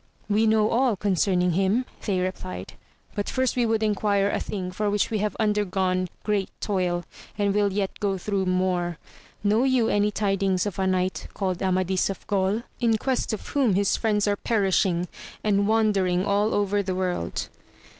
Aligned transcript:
We 0.27 0.47
know 0.47 0.67
all 0.71 0.97
concerniog 0.97 1.51
him, 1.51 1.85
they 2.07 2.21
replied, 2.21 2.73
but 3.13 3.29
first 3.29 3.55
we 3.55 3.67
would 3.67 3.83
enquire 3.83 4.31
a 4.31 4.39
thing 4.39 4.71
for 4.71 4.89
which 4.89 5.11
we 5.11 5.19
have 5.19 5.35
under 5.39 5.63
gone 5.63 6.07
great 6.23 6.49
toil, 6.59 7.05
and 7.37 7.53
will 7.53 7.71
yet 7.71 7.99
go 7.99 8.17
thro' 8.17 8.45
more. 8.47 8.97
Know 9.43 9.63
you 9.63 9.89
any 9.89 10.09
tidings 10.09 10.65
of 10.65 10.79
a 10.79 10.87
knight 10.87 11.27
called 11.35 11.61
Amadis 11.61 12.09
of 12.09 12.25
Gaul? 12.25 12.45
AMADIS 12.45 12.63
OF 12.63 12.65
GAUL. 12.65 12.69
23 12.79 12.89
in 12.89 12.97
quest 12.97 13.33
of 13.33 13.47
whom 13.49 13.75
his 13.75 13.95
friends 13.95 14.27
are 14.27 14.35
perishing, 14.37 15.07
and 15.43 15.67
wan 15.67 15.91
dering 15.93 16.25
all 16.25 16.55
over 16.55 16.81
the 16.81 16.95
world. 16.95 17.49